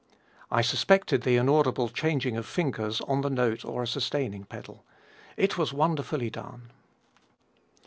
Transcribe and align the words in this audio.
I 0.49 0.63
suspected 0.63 1.21
the 1.21 1.35
inaudible 1.35 1.87
changing 1.87 2.35
of 2.35 2.47
fingers 2.47 3.01
on 3.01 3.21
the 3.21 3.29
note 3.29 3.63
or 3.63 3.83
a 3.83 3.87
sustaining 3.87 4.45
pedal. 4.45 4.83
It 5.37 5.59
was 5.59 5.73
wonderfully 5.73 6.31
done. 6.31 6.71